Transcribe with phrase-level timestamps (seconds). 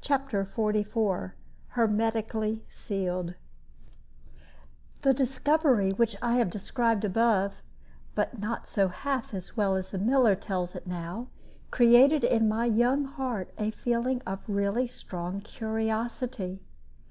[0.00, 1.32] CHAPTER XLIV
[1.76, 3.34] HERMETICALLY SEALED
[5.02, 7.56] The discovery which I have described above
[8.14, 11.28] (but not half so well as the miller tells it now)
[11.70, 16.62] created in my young heart a feeling of really strong curiosity.